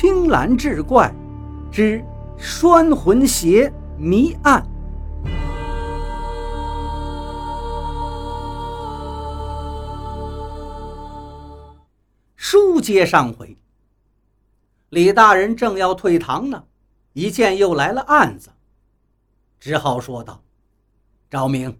[0.00, 1.12] 青蓝志怪
[1.72, 2.00] 之
[2.38, 4.64] 拴魂邪谜案。
[12.36, 13.56] 书接上回，
[14.90, 16.62] 李大人正要退堂呢，
[17.12, 18.50] 一见又来了案子，
[19.58, 20.40] 只好说道
[21.28, 21.76] ：“赵明，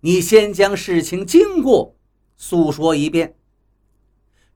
[0.00, 1.94] 你先将事情经过
[2.34, 3.36] 诉说一遍。”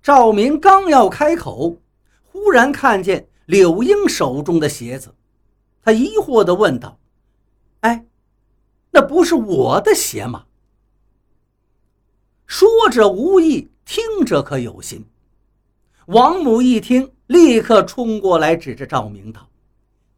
[0.03, 1.77] 赵明刚要开口，
[2.37, 5.15] 忽然看见柳英手中的鞋子，
[5.83, 6.99] 他疑惑地问道
[7.81, 8.05] ：“哎，
[8.91, 10.45] 那不是我的鞋吗？”
[12.47, 15.05] 说者无意，听者可有心。
[16.09, 19.49] 王母一听，立刻冲过来，指着赵明道：“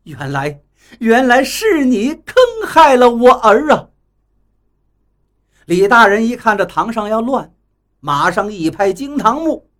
[0.02, 0.60] 原来，
[0.98, 2.34] 原来是你坑
[2.66, 3.88] 害了我儿啊！”
[5.64, 7.54] 李大人一看这堂上要乱，
[8.00, 9.70] 马上一拍惊堂木：“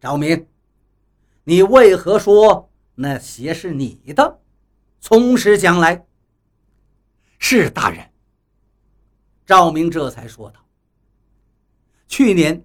[0.00, 0.46] 赵明，
[1.44, 4.40] 你为何说那鞋是你的？
[5.00, 6.06] 从实讲来。”
[7.38, 8.10] 是大人。
[9.44, 10.60] 赵明这才说道
[12.06, 12.64] ：“去年。”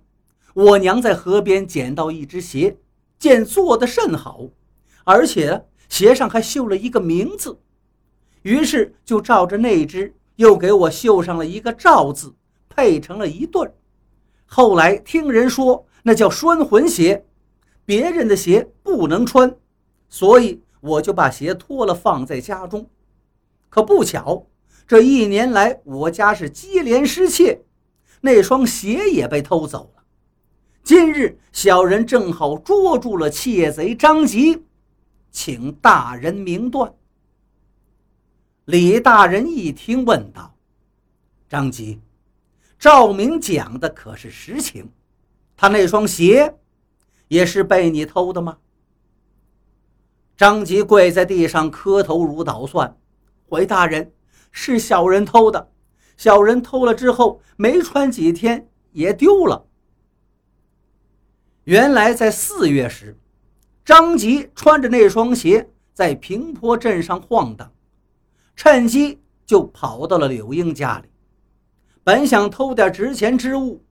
[0.54, 2.76] 我娘在河边捡到一只鞋，
[3.20, 4.50] 见做得甚好，
[5.04, 7.60] 而且鞋上还绣了一个名字，
[8.42, 12.36] 于是就照着那只，又给我绣上了一个“赵”字，
[12.68, 13.72] 配成了一对
[14.48, 17.24] 后来听人说那叫拴魂鞋，
[17.88, 19.56] 别人的鞋不能穿，
[20.10, 22.86] 所以我就把鞋脱了放在家中。
[23.70, 24.46] 可不巧，
[24.86, 27.62] 这一年来我家是接连失窃，
[28.20, 30.04] 那双鞋也被偷走了。
[30.84, 34.66] 今日小人正好捉住了窃贼张吉，
[35.32, 36.94] 请大人明断。
[38.66, 40.54] 李大人一听，问道
[41.48, 42.02] ：“张吉，
[42.78, 44.90] 赵明讲的可是实情？
[45.56, 46.54] 他那双鞋
[47.28, 48.58] 也是被你偷的吗？”
[50.38, 52.96] 张吉跪在地上磕头如捣蒜，
[53.48, 54.14] 回大人
[54.52, 55.72] ：“是小人偷的，
[56.16, 59.66] 小人偷了之后没穿几天也丢了。”
[61.66, 63.20] 原来在四月时，
[63.84, 67.72] 张吉穿着那双鞋在平坡镇上晃荡，
[68.56, 71.10] 趁机就跑到了柳英家里，
[72.04, 73.84] 本想偷点值钱之物，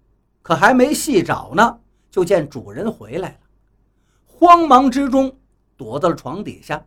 [0.43, 1.81] 可还没细找呢，
[2.17, 3.37] 就见主人回来了，
[4.25, 5.39] 慌忙之中
[5.77, 6.83] 躲到了床底下，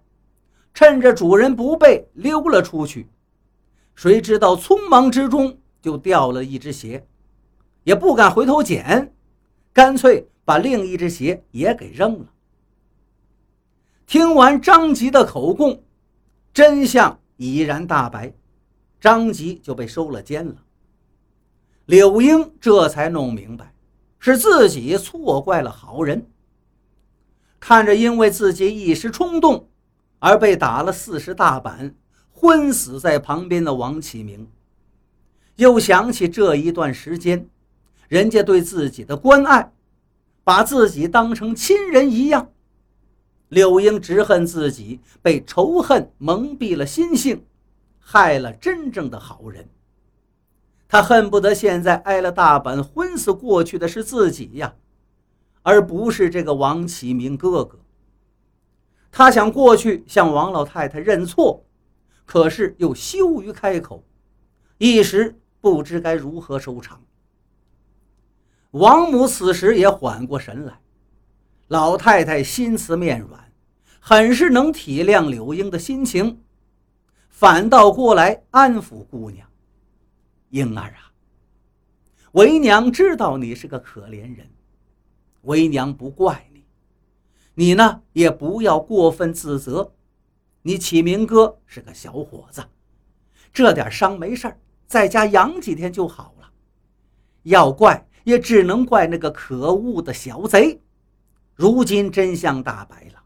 [0.74, 3.08] 趁着主人不备溜了出去，
[3.94, 7.06] 谁知道匆忙之中就掉了一只鞋，
[7.84, 9.14] 也不敢回头捡，
[9.72, 10.28] 干脆。
[10.44, 12.26] 把另一只鞋也给扔了。
[14.08, 15.84] 听完张吉的口供，
[16.52, 18.34] 真相已然大白，
[19.00, 20.56] 张吉就被收了监了。
[21.86, 23.72] 柳英这才弄明白，
[24.20, 26.30] 是自己错怪了好人。
[27.60, 29.68] 看着因为自己一时冲动
[30.20, 31.96] 而被打了四十大板、
[32.32, 34.48] 昏死在旁边的王启明，
[35.56, 37.48] 又想起这一段时间
[38.08, 39.74] 人家对自己的关爱。
[40.42, 42.50] 把自己当成亲人一样，
[43.50, 47.46] 柳英只恨自己被仇恨蒙蔽了心性，
[48.00, 49.70] 害了真正的好人。
[50.92, 54.74] 他恨不得现在挨了大板昏死过去的是自己呀，
[55.62, 57.80] 而不是这个王启明哥哥。
[59.12, 61.64] 他想过去向王老太太认错，
[62.26, 64.04] 可是又羞于开口，
[64.80, 67.00] 一时不知该如何收场。
[68.72, 70.80] 王母此时也缓过神来，
[71.68, 73.52] 老太太心慈面软，
[74.00, 76.42] 很是能体谅柳英的心情，
[77.30, 79.48] 反倒过来安抚姑娘
[80.50, 81.12] ：“英儿啊，
[82.34, 84.50] 为娘知道你是个可怜人，
[85.44, 86.64] 为娘不怪你，
[87.54, 89.94] 你呢也不要过分自责。
[90.62, 92.64] 你启明哥是个小伙子，
[93.52, 94.54] 这点伤没事
[94.88, 96.52] 在家养几天就好了。
[97.44, 100.80] 要怪。”也只能怪那个可恶的小贼。
[101.56, 103.24] 如今真相大白了，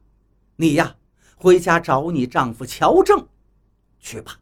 [0.55, 0.95] 你呀，
[1.35, 3.27] 回家找你丈夫乔正
[3.99, 4.39] 去吧。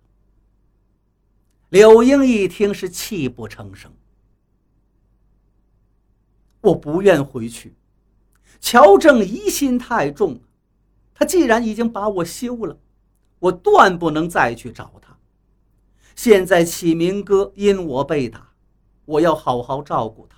[1.71, 3.93] 柳英一听是泣不成声，
[6.59, 7.73] 我不愿回去。
[8.59, 10.41] 乔正疑心太重，
[11.13, 12.77] 他既然已经把我休了，
[13.39, 15.17] 我断不能再去找他。
[16.13, 18.49] 现在启明哥因我被打，
[19.05, 20.35] 我要好好照顾他。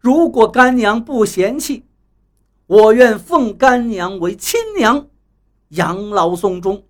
[0.00, 1.86] 如果干娘不嫌弃，
[2.66, 5.08] 我愿奉干娘为亲娘，
[5.70, 6.84] 养老送终。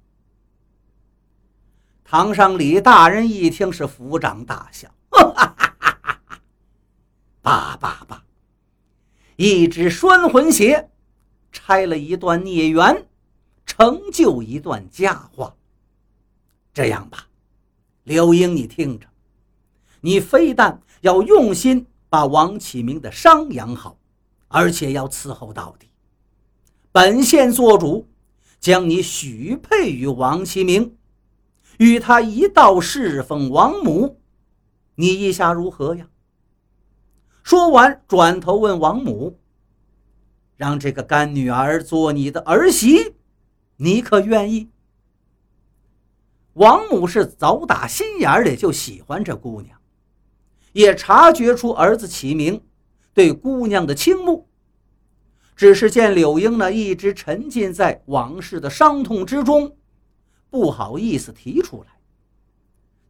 [2.14, 6.40] 堂上李大人一听是抚掌大笑，哈哈哈哈哈哈！
[7.42, 8.22] 罢罢罢，
[9.34, 10.90] 一只拴魂鞋，
[11.50, 13.08] 拆了一段孽缘，
[13.66, 15.56] 成就一段佳话。
[16.72, 17.26] 这样吧，
[18.04, 19.08] 刘英，你听着，
[20.00, 23.98] 你非但要用心把王启明的伤养好，
[24.46, 25.88] 而且要伺候到底。
[26.92, 28.08] 本县做主，
[28.60, 30.96] 将你许配于王启明，
[31.78, 34.20] 与他一道侍奉王母，
[34.94, 36.06] 你意下如何呀？
[37.42, 39.38] 说完，转头问王母
[40.56, 43.14] ：“让这个干女儿做你的儿媳，
[43.76, 44.70] 你可愿意？”
[46.54, 49.76] 王母是早打心眼里就喜欢这姑娘，
[50.72, 52.62] 也察觉出儿子启明
[53.12, 54.48] 对姑娘的倾慕。
[55.56, 59.76] 只是见柳英呢一直沉浸在往事的伤痛之中，
[60.54, 61.96] 不好意思提出来。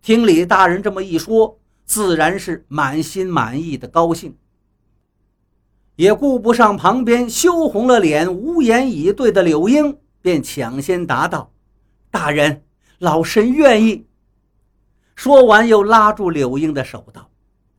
[0.00, 4.34] 听李大人这么一说，自然是满心满意的高兴，
[5.96, 11.52] 也顾不上旁边羞红了脸、无言以对的柳英，便抢先答道
[12.10, 12.64] ：“大人，
[12.98, 14.06] 老身愿意。”
[15.14, 17.30] 说完，又拉住柳英的手道：“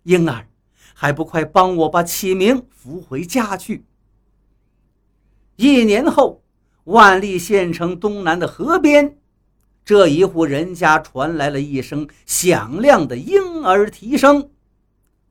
[0.04, 0.48] 英儿，
[0.94, 3.84] 还不快帮我把启明扶回家去。”
[5.58, 6.44] 一年后，
[6.84, 9.18] 万历县城东南的河边，
[9.86, 14.50] 这一户人家传来了一声响亮的婴儿啼声。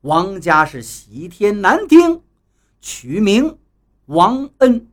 [0.01, 2.21] 王家是喜天难听，
[2.79, 3.57] 取名
[4.05, 4.87] 王恩。